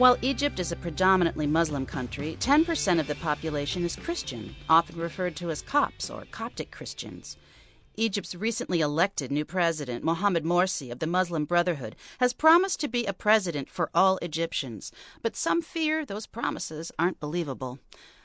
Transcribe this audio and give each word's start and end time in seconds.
While 0.00 0.16
Egypt 0.22 0.58
is 0.58 0.72
a 0.72 0.76
predominantly 0.76 1.46
Muslim 1.46 1.84
country, 1.84 2.34
10% 2.40 3.00
of 3.00 3.06
the 3.06 3.16
population 3.16 3.84
is 3.84 3.96
Christian, 3.96 4.56
often 4.66 4.96
referred 4.96 5.36
to 5.36 5.50
as 5.50 5.60
Copts 5.60 6.08
or 6.08 6.24
Coptic 6.30 6.70
Christians. 6.70 7.36
Egypt's 7.96 8.34
recently 8.34 8.80
elected 8.80 9.30
new 9.30 9.44
president, 9.44 10.02
Mohamed 10.02 10.42
Morsi 10.42 10.90
of 10.90 11.00
the 11.00 11.06
Muslim 11.06 11.44
Brotherhood, 11.44 11.96
has 12.18 12.32
promised 12.32 12.80
to 12.80 12.88
be 12.88 13.04
a 13.04 13.12
president 13.12 13.68
for 13.68 13.90
all 13.94 14.18
Egyptians, 14.22 14.90
but 15.20 15.36
some 15.36 15.60
fear 15.60 16.06
those 16.06 16.26
promises 16.26 16.90
aren't 16.98 17.20
believable. 17.20 17.78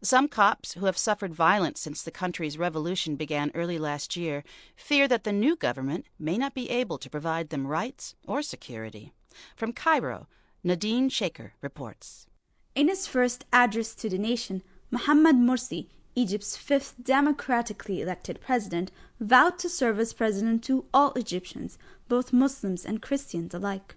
Some 0.00 0.26
Copts 0.26 0.72
who 0.72 0.86
have 0.86 0.96
suffered 0.96 1.34
violence 1.34 1.80
since 1.80 2.02
the 2.02 2.10
country's 2.10 2.56
revolution 2.56 3.14
began 3.14 3.52
early 3.54 3.78
last 3.78 4.16
year 4.16 4.42
fear 4.74 5.06
that 5.06 5.24
the 5.24 5.32
new 5.32 5.54
government 5.54 6.06
may 6.18 6.38
not 6.38 6.54
be 6.54 6.70
able 6.70 6.96
to 6.96 7.10
provide 7.10 7.50
them 7.50 7.66
rights 7.66 8.14
or 8.26 8.40
security. 8.40 9.12
From 9.54 9.74
Cairo, 9.74 10.28
Nadeen 10.68 11.10
Shaker 11.10 11.54
reports. 11.62 12.26
In 12.74 12.88
his 12.88 13.06
first 13.06 13.46
address 13.52 13.94
to 13.94 14.10
the 14.10 14.18
nation, 14.18 14.62
Mohamed 14.90 15.36
Morsi, 15.36 15.88
Egypt's 16.14 16.58
fifth 16.58 16.94
democratically 17.02 18.02
elected 18.02 18.40
president, 18.40 18.90
vowed 19.18 19.58
to 19.60 19.68
serve 19.70 19.98
as 19.98 20.12
president 20.12 20.62
to 20.64 20.84
all 20.92 21.12
Egyptians, 21.14 21.78
both 22.06 22.34
Muslims 22.34 22.84
and 22.84 23.00
Christians 23.00 23.54
alike. 23.54 23.96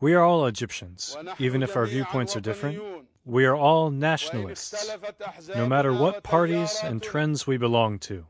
We 0.00 0.14
are 0.14 0.24
all 0.24 0.46
Egyptians, 0.46 1.16
even 1.38 1.62
if 1.62 1.76
our 1.76 1.86
viewpoints 1.86 2.36
are 2.36 2.40
different. 2.40 2.78
We 3.28 3.44
are 3.44 3.56
all 3.56 3.90
nationalists, 3.90 4.88
no 5.48 5.66
matter 5.66 5.92
what 5.92 6.22
parties 6.22 6.78
and 6.84 7.02
trends 7.02 7.44
we 7.44 7.56
belong 7.56 7.98
to. 7.98 8.24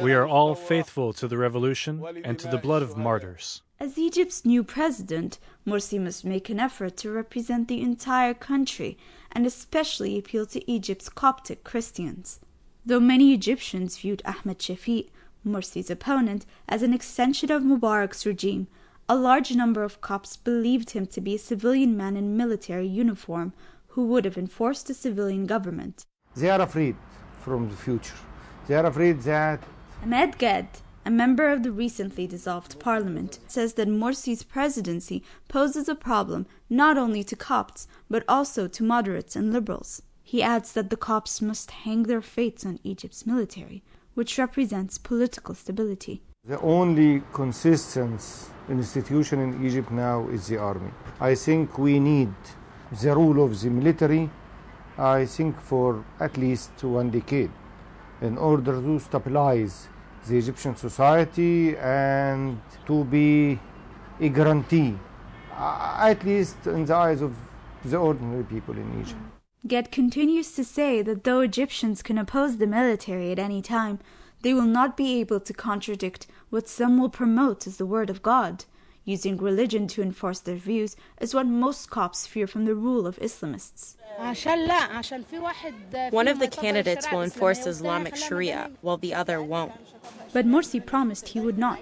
We 0.00 0.12
are 0.12 0.26
all 0.26 0.56
faithful 0.56 1.12
to 1.12 1.28
the 1.28 1.38
revolution 1.38 2.04
and 2.24 2.36
to 2.40 2.48
the 2.48 2.58
blood 2.58 2.82
of 2.82 2.96
martyrs. 2.96 3.62
As 3.78 3.96
Egypt's 3.96 4.44
new 4.44 4.64
president, 4.64 5.38
Morsi 5.64 6.00
must 6.00 6.24
make 6.24 6.50
an 6.50 6.58
effort 6.58 6.96
to 6.96 7.12
represent 7.12 7.68
the 7.68 7.80
entire 7.80 8.34
country 8.34 8.98
and 9.30 9.46
especially 9.46 10.18
appeal 10.18 10.44
to 10.46 10.68
Egypt's 10.68 11.08
Coptic 11.08 11.62
Christians. 11.62 12.40
Though 12.84 12.98
many 13.00 13.32
Egyptians 13.32 13.98
viewed 13.98 14.22
Ahmed 14.24 14.58
Shafiq, 14.58 15.10
Morsi's 15.46 15.90
opponent, 15.90 16.44
as 16.68 16.82
an 16.82 16.92
extension 16.92 17.52
of 17.52 17.62
Mubarak's 17.62 18.26
regime, 18.26 18.66
a 19.12 19.26
large 19.30 19.54
number 19.54 19.82
of 19.84 20.00
Copts 20.00 20.38
believed 20.38 20.92
him 20.92 21.04
to 21.04 21.20
be 21.20 21.34
a 21.34 21.38
civilian 21.50 21.94
man 21.94 22.16
in 22.16 22.34
military 22.34 22.86
uniform 22.86 23.52
who 23.88 24.06
would 24.06 24.24
have 24.24 24.38
enforced 24.38 24.88
a 24.88 24.94
civilian 24.94 25.44
government. 25.44 26.06
They 26.34 26.48
are 26.48 26.62
afraid 26.62 26.96
from 27.42 27.68
the 27.68 27.76
future. 27.76 28.16
They 28.66 28.74
are 28.74 28.86
afraid 28.86 29.20
that. 29.32 29.62
Ahmed 30.02 30.38
Gad, 30.38 30.66
a 31.04 31.10
member 31.10 31.46
of 31.50 31.62
the 31.62 31.72
recently 31.72 32.26
dissolved 32.26 32.80
parliament, 32.80 33.38
says 33.46 33.74
that 33.74 33.86
Morsi's 33.86 34.44
presidency 34.44 35.22
poses 35.46 35.90
a 35.90 35.94
problem 35.94 36.46
not 36.70 36.96
only 36.96 37.22
to 37.24 37.36
Copts 37.36 37.86
but 38.08 38.24
also 38.26 38.66
to 38.66 38.82
moderates 38.82 39.36
and 39.36 39.52
liberals. 39.52 40.00
He 40.22 40.42
adds 40.42 40.72
that 40.72 40.88
the 40.88 40.96
Copts 40.96 41.42
must 41.42 41.70
hang 41.84 42.04
their 42.04 42.22
fates 42.22 42.64
on 42.64 42.78
Egypt's 42.82 43.26
military, 43.26 43.82
which 44.14 44.38
represents 44.38 44.96
political 44.96 45.54
stability. 45.54 46.22
The 46.44 46.60
only 46.60 47.22
consistent 47.32 48.20
institution 48.68 49.38
in 49.38 49.64
Egypt 49.64 49.92
now 49.92 50.26
is 50.26 50.48
the 50.48 50.58
army. 50.58 50.90
I 51.20 51.36
think 51.36 51.78
we 51.78 52.00
need 52.00 52.34
the 53.00 53.14
rule 53.14 53.44
of 53.44 53.60
the 53.60 53.70
military, 53.70 54.28
I 54.98 55.24
think, 55.24 55.60
for 55.60 56.04
at 56.18 56.36
least 56.36 56.82
one 56.82 57.10
decade 57.10 57.52
in 58.20 58.36
order 58.38 58.72
to 58.82 58.98
stabilize 58.98 59.86
the 60.26 60.36
Egyptian 60.36 60.74
society 60.74 61.76
and 61.76 62.60
to 62.86 63.04
be 63.04 63.60
a 64.20 64.28
guarantee, 64.28 64.98
uh, 65.56 65.96
at 66.00 66.24
least 66.24 66.66
in 66.66 66.86
the 66.86 66.94
eyes 66.96 67.22
of 67.22 67.36
the 67.84 67.96
ordinary 67.96 68.42
people 68.42 68.76
in 68.76 69.00
Egypt. 69.00 69.22
Gad 69.68 69.92
continues 69.92 70.50
to 70.56 70.64
say 70.64 71.02
that 71.02 71.22
though 71.22 71.38
Egyptians 71.38 72.02
can 72.02 72.18
oppose 72.18 72.56
the 72.56 72.66
military 72.66 73.30
at 73.30 73.38
any 73.38 73.62
time, 73.62 74.00
they 74.42 74.52
will 74.52 74.62
not 74.62 74.96
be 74.96 75.20
able 75.20 75.40
to 75.40 75.52
contradict 75.52 76.26
what 76.50 76.68
some 76.68 76.98
will 76.98 77.08
promote 77.08 77.66
as 77.66 77.76
the 77.78 77.86
word 77.86 78.10
of 78.10 78.22
God. 78.22 78.64
Using 79.04 79.36
religion 79.36 79.88
to 79.88 80.02
enforce 80.02 80.38
their 80.38 80.54
views 80.54 80.94
is 81.20 81.34
what 81.34 81.46
most 81.46 81.90
Copts 81.90 82.26
fear 82.26 82.46
from 82.46 82.66
the 82.66 82.74
rule 82.76 83.04
of 83.04 83.18
Islamists. 83.18 83.96
One 86.10 86.28
of 86.28 86.38
the 86.38 86.48
candidates 86.48 87.10
will 87.10 87.22
enforce 87.22 87.66
Islamic 87.66 88.14
Sharia, 88.14 88.70
while 88.80 88.98
the 88.98 89.14
other 89.14 89.42
won't. 89.42 89.72
But 90.32 90.46
Morsi 90.46 90.84
promised 90.84 91.28
he 91.28 91.40
would 91.40 91.58
not. 91.58 91.80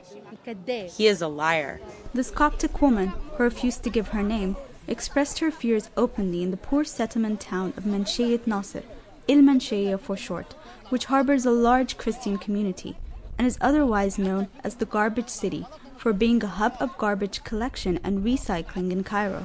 He 0.97 1.06
is 1.06 1.21
a 1.21 1.28
liar. 1.28 1.81
This 2.15 2.31
Coptic 2.31 2.81
woman, 2.81 3.09
who 3.09 3.44
refused 3.44 3.82
to 3.84 3.91
give 3.91 4.09
her 4.09 4.22
name, 4.22 4.56
expressed 4.88 5.41
her 5.41 5.50
fears 5.50 5.91
openly 5.98 6.42
in 6.42 6.50
the 6.50 6.56
poor 6.56 6.84
settlement 6.84 7.41
town 7.41 7.75
of 7.77 7.84
Manshayat 7.84 8.47
Nasser, 8.47 8.82
Il 9.28 9.42
Manshaya 9.42 9.98
for 9.98 10.16
short, 10.16 10.54
which 10.88 11.06
harbors 11.06 11.47
a 11.47 11.50
large 11.50 11.97
Christian 11.97 12.38
community 12.38 12.97
and 13.38 13.47
is 13.47 13.58
otherwise 13.60 14.19
known 14.19 14.48
as 14.64 14.76
the 14.76 14.84
Garbage 14.84 15.28
City 15.28 15.66
for 15.97 16.12
being 16.12 16.42
a 16.42 16.47
hub 16.47 16.76
of 16.81 16.97
garbage 16.98 17.44
collection 17.44 18.00
and 18.03 18.25
recycling 18.25 18.91
in 18.91 19.04
Cairo. 19.04 19.44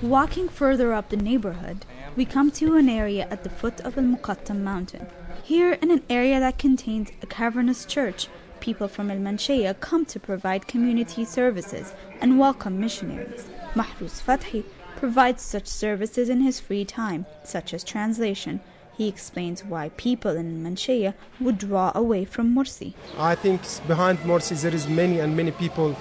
Walking 0.00 0.48
further 0.48 0.92
up 0.92 1.08
the 1.08 1.16
neighborhood, 1.16 1.84
we 2.16 2.24
come 2.24 2.50
to 2.52 2.76
an 2.76 2.88
area 2.88 3.26
at 3.30 3.42
the 3.42 3.50
foot 3.50 3.80
of 3.80 3.98
Al 3.98 4.04
Muqattam 4.04 4.60
mountain. 4.62 5.06
Here, 5.42 5.72
in 5.72 5.90
an 5.90 6.02
area 6.08 6.38
that 6.38 6.58
contains 6.58 7.10
a 7.22 7.26
cavernous 7.26 7.84
church, 7.84 8.28
people 8.60 8.88
from 8.88 9.10
Al 9.10 9.16
Manshaya 9.18 9.78
come 9.80 10.04
to 10.06 10.20
provide 10.20 10.68
community 10.68 11.24
services 11.24 11.94
and 12.20 12.38
welcome 12.38 12.78
missionaries. 12.78 13.48
Mahrous 13.74 14.20
Fathi 14.20 14.64
provides 14.96 15.42
such 15.42 15.66
services 15.66 16.28
in 16.28 16.40
his 16.40 16.58
free 16.60 16.84
time, 16.84 17.26
such 17.44 17.72
as 17.72 17.84
translation. 17.84 18.60
He 18.96 19.06
explains 19.06 19.64
why 19.64 19.90
people 19.96 20.36
in 20.36 20.62
Manshaya 20.64 21.14
would 21.40 21.58
draw 21.58 21.92
away 21.94 22.24
from 22.24 22.54
Morsi. 22.54 22.94
I 23.16 23.36
think 23.36 23.60
behind 23.86 24.18
Morsi 24.20 24.60
there 24.60 24.74
is 24.74 24.88
many 24.88 25.20
and 25.20 25.36
many 25.36 25.52
people 25.52 25.96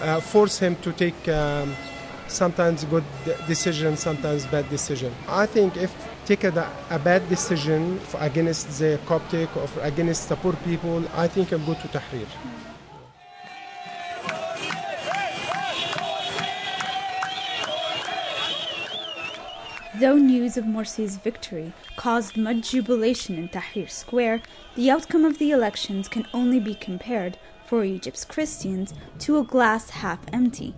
uh, 0.00 0.20
force 0.20 0.58
him 0.58 0.76
to 0.76 0.92
take 0.92 1.28
um, 1.28 1.74
sometimes 2.28 2.84
good 2.84 3.04
decision, 3.48 3.96
sometimes 3.96 4.46
bad 4.46 4.68
decision. 4.70 5.12
I 5.28 5.46
think 5.46 5.76
if 5.76 5.92
take 6.24 6.44
a, 6.44 6.70
a 6.90 6.98
bad 6.98 7.28
decision 7.28 8.00
against 8.18 8.78
the 8.78 8.98
Coptic 9.06 9.56
or 9.56 9.68
against 9.82 10.28
the 10.28 10.36
poor 10.36 10.52
people, 10.64 11.04
I 11.14 11.26
think 11.28 11.52
I'll 11.52 11.58
go 11.60 11.74
to 11.74 11.88
Tahrir. 11.88 12.26
Though 19.98 20.16
news 20.16 20.58
of 20.58 20.66
Morsi's 20.66 21.16
victory 21.16 21.72
caused 21.96 22.36
much 22.36 22.72
jubilation 22.72 23.38
in 23.38 23.48
Tahrir 23.48 23.88
Square, 23.88 24.42
the 24.74 24.90
outcome 24.90 25.24
of 25.24 25.38
the 25.38 25.52
elections 25.52 26.06
can 26.06 26.26
only 26.34 26.60
be 26.60 26.74
compared, 26.74 27.38
for 27.64 27.82
Egypt's 27.82 28.26
Christians, 28.26 28.92
to 29.20 29.38
a 29.38 29.42
glass 29.42 29.88
half 29.88 30.18
empty. 30.34 30.74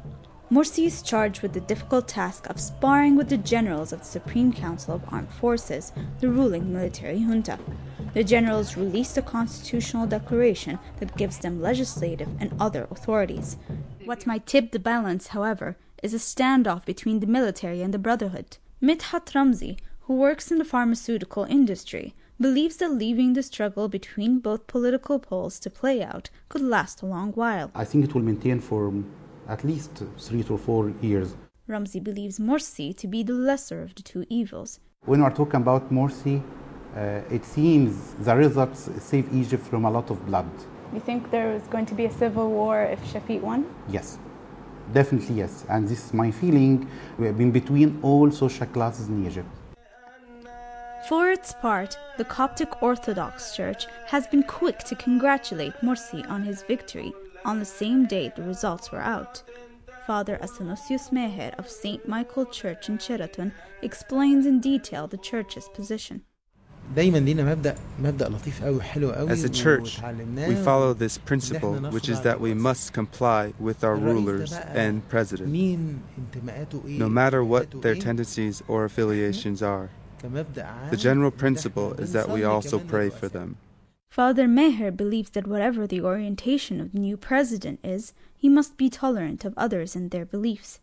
Morsi 0.52 0.86
is 0.86 1.02
charged 1.02 1.42
with 1.42 1.52
the 1.52 1.60
difficult 1.60 2.06
task 2.06 2.46
of 2.48 2.60
sparring 2.60 3.16
with 3.16 3.28
the 3.28 3.36
generals 3.36 3.92
of 3.92 4.00
the 4.00 4.04
Supreme 4.04 4.52
Council 4.52 4.94
of 4.94 5.02
Armed 5.08 5.32
Forces, 5.32 5.92
the 6.20 6.28
ruling 6.28 6.72
military 6.72 7.18
junta. 7.18 7.58
The 8.14 8.22
generals 8.22 8.76
released 8.76 9.18
a 9.18 9.22
constitutional 9.22 10.06
declaration 10.06 10.78
that 11.00 11.16
gives 11.16 11.38
them 11.38 11.60
legislative 11.60 12.28
and 12.38 12.54
other 12.60 12.86
authorities. 12.88 13.56
What 14.04 14.28
might 14.28 14.46
tip 14.46 14.70
the 14.70 14.78
balance, 14.78 15.28
however, 15.28 15.76
is 16.04 16.14
a 16.14 16.18
standoff 16.18 16.84
between 16.84 17.18
the 17.18 17.26
military 17.26 17.82
and 17.82 17.92
the 17.92 17.98
Brotherhood. 17.98 18.58
Midhat 18.80 19.32
Ramzi, 19.34 19.76
who 20.02 20.14
works 20.14 20.52
in 20.52 20.58
the 20.58 20.64
pharmaceutical 20.64 21.42
industry, 21.42 22.14
believes 22.40 22.76
that 22.76 22.92
leaving 22.92 23.32
the 23.32 23.42
struggle 23.42 23.88
between 23.88 24.38
both 24.38 24.68
political 24.68 25.18
poles 25.18 25.58
to 25.58 25.68
play 25.68 26.00
out 26.00 26.30
could 26.48 26.62
last 26.62 27.02
a 27.02 27.06
long 27.06 27.32
while. 27.32 27.72
I 27.74 27.84
think 27.84 28.04
it 28.04 28.14
will 28.14 28.22
maintain 28.22 28.60
for 28.60 28.94
at 29.48 29.64
least 29.64 30.04
three 30.16 30.44
to 30.44 30.56
four 30.56 30.92
years. 31.02 31.34
Ramzi 31.68 32.00
believes 32.00 32.38
Morsi 32.38 32.96
to 32.98 33.08
be 33.08 33.24
the 33.24 33.32
lesser 33.32 33.82
of 33.82 33.96
the 33.96 34.02
two 34.02 34.24
evils. 34.28 34.78
When 35.06 35.24
we're 35.24 35.34
talking 35.34 35.60
about 35.60 35.90
Morsi, 35.92 36.40
uh, 36.96 37.34
it 37.34 37.44
seems 37.44 38.14
the 38.20 38.36
results 38.36 38.88
save 39.00 39.26
Egypt 39.34 39.66
from 39.66 39.86
a 39.86 39.90
lot 39.90 40.08
of 40.10 40.24
blood. 40.24 40.48
You 40.94 41.00
think 41.00 41.32
there 41.32 41.52
is 41.52 41.64
going 41.64 41.86
to 41.86 41.94
be 41.94 42.04
a 42.04 42.12
civil 42.12 42.48
war 42.48 42.84
if 42.84 43.00
Shafiq 43.12 43.40
won? 43.40 43.66
Yes. 43.88 44.20
Definitely 44.92 45.36
yes, 45.36 45.64
and 45.68 45.86
this 45.86 46.06
is 46.06 46.14
my 46.14 46.30
feeling 46.30 46.88
in 47.18 47.50
between 47.50 47.98
all 48.02 48.30
social 48.30 48.66
classes 48.66 49.08
in 49.08 49.26
Egypt. 49.26 49.48
For 51.08 51.30
its 51.30 51.52
part, 51.60 51.96
the 52.16 52.24
Coptic 52.24 52.82
Orthodox 52.82 53.54
Church 53.54 53.86
has 54.06 54.26
been 54.26 54.42
quick 54.42 54.78
to 54.80 54.94
congratulate 54.94 55.74
Morsi 55.82 56.28
on 56.28 56.42
his 56.42 56.62
victory 56.62 57.12
on 57.44 57.58
the 57.58 57.64
same 57.64 58.06
day 58.06 58.32
the 58.34 58.42
results 58.42 58.90
were 58.90 59.00
out. 59.00 59.42
Father 60.06 60.38
Athanasius 60.42 61.10
Meher 61.10 61.54
of 61.58 61.68
St. 61.68 62.08
Michael 62.08 62.46
Church 62.46 62.88
in 62.88 62.98
Sheraton 62.98 63.52
explains 63.82 64.46
in 64.46 64.58
detail 64.60 65.06
the 65.06 65.18
church's 65.18 65.68
position. 65.68 66.22
As 66.96 67.04
a 69.44 69.48
church, 69.48 70.00
we 70.00 70.54
follow 70.54 70.94
this 70.94 71.18
principle, 71.18 71.74
which 71.74 72.08
is 72.08 72.22
that 72.22 72.40
we 72.40 72.54
must 72.54 72.92
comply 72.92 73.52
with 73.58 73.84
our 73.84 73.96
rulers 73.96 74.52
and 74.52 75.06
president, 75.08 75.52
no 76.84 77.08
matter 77.08 77.44
what 77.44 77.82
their 77.82 77.94
tendencies 77.94 78.62
or 78.68 78.84
affiliations 78.84 79.62
are. 79.62 79.90
The 80.20 80.96
general 80.96 81.30
principle 81.30 81.92
is 81.94 82.12
that 82.12 82.28
we 82.28 82.42
also 82.44 82.78
pray 82.78 83.10
for 83.10 83.28
them. 83.28 83.58
Father 84.10 84.48
Meher 84.48 84.90
believes 84.96 85.30
that 85.30 85.46
whatever 85.46 85.86
the 85.86 86.00
orientation 86.00 86.80
of 86.80 86.92
the 86.92 86.98
new 86.98 87.16
president 87.16 87.78
is, 87.84 88.14
he 88.34 88.48
must 88.48 88.76
be 88.76 88.88
tolerant 88.88 89.44
of 89.44 89.54
others 89.56 89.94
and 89.94 90.10
their 90.10 90.24
beliefs. 90.24 90.80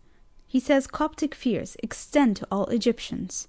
He 0.48 0.60
says 0.60 0.88
Coptic 0.88 1.34
fears 1.34 1.76
extend 1.82 2.38
to 2.38 2.48
all 2.52 2.68
Egyptians. 2.68 3.48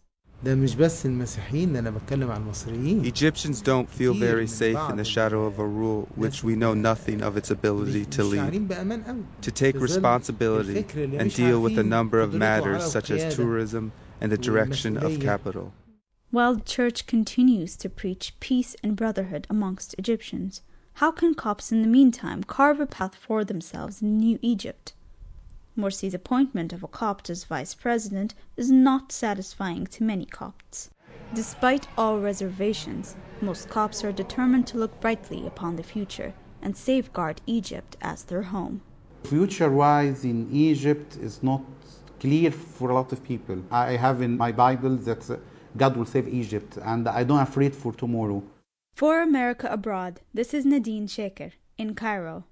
Egyptians 3.05 3.61
don't 3.61 3.89
feel 3.91 4.15
very 4.15 4.47
safe 4.47 4.79
in 4.91 4.97
the 4.97 5.05
shadow 5.05 5.45
of 5.45 5.59
a 5.59 5.67
rule 5.67 6.09
which 6.15 6.45
we 6.45 6.55
know 6.55 6.73
nothing 6.73 7.21
of 7.21 7.37
its 7.37 7.51
ability 7.51 8.05
to 8.07 8.23
lead, 8.23 8.69
to 9.43 9.51
take 9.51 9.75
responsibility 9.81 10.87
and 11.17 11.35
deal 11.35 11.61
with 11.61 11.77
a 11.79 11.83
number 11.83 12.21
of 12.21 12.33
matters 12.33 12.91
such 12.91 13.11
as 13.11 13.35
tourism 13.35 13.93
and 14.21 14.31
the 14.31 14.39
direction 14.39 14.97
of 14.97 15.19
capital. 15.21 15.73
While 16.31 16.55
the 16.55 16.63
Church 16.63 17.07
continues 17.07 17.77
to 17.77 17.89
preach 17.89 18.35
peace 18.41 18.77
and 18.83 18.95
brotherhood 18.95 19.47
amongst 19.49 19.95
Egyptians, 19.99 20.63
how 20.95 21.11
can 21.11 21.35
Copts 21.35 21.73
in 21.73 21.83
the 21.83 21.89
meantime 21.89 22.45
carve 22.45 22.81
a 22.81 22.87
path 22.87 23.15
for 23.15 23.45
themselves 23.45 24.01
in 24.01 24.19
New 24.19 24.39
Egypt? 24.43 24.93
Morsi's 25.77 26.15
appointment 26.15 26.73
of 26.73 26.83
a 26.83 26.89
Copt 26.89 27.29
as 27.31 27.45
vice 27.45 27.75
president 27.75 28.35
is 28.57 28.71
not 28.71 29.13
satisfying 29.13 29.87
to 29.89 30.05
many 30.05 30.25
Copts. 30.25 30.91
Despite 31.35 31.89
all 31.99 32.19
reservations, 32.21 33.17
most 33.41 33.69
Copts 33.69 34.05
are 34.05 34.13
determined 34.13 34.67
to 34.69 34.79
look 34.79 35.01
brightly 35.01 35.47
upon 35.47 35.77
the 35.77 35.83
future 35.83 36.33
and 36.63 36.77
safeguard 36.77 37.41
Egypt 37.47 37.97
as 38.01 38.25
their 38.25 38.43
home. 38.43 38.81
Future 39.25 39.71
wise 39.71 40.25
in 40.25 40.49
Egypt 40.53 41.17
is 41.17 41.43
not 41.43 41.63
clear 42.21 42.51
for 42.51 42.91
a 42.91 42.95
lot 42.95 43.13
of 43.13 43.23
people. 43.23 43.63
I 43.71 43.97
have 43.97 44.23
in 44.23 44.37
my 44.37 44.53
Bible 44.53 44.97
that 44.97 45.29
uh, 45.31 45.37
God 45.77 45.97
will 45.97 46.07
save 46.07 46.29
Egypt, 46.29 46.79
and 46.83 47.09
I 47.09 47.25
don't 47.25 47.41
afraid 47.41 47.75
for 47.75 47.93
tomorrow. 47.93 48.43
For 48.95 49.21
America 49.21 49.69
Abroad, 49.71 50.21
this 50.33 50.55
is 50.55 50.65
Nadeen 50.65 51.11
Shaker 51.11 51.51
in 51.77 51.95
Cairo. 51.95 52.45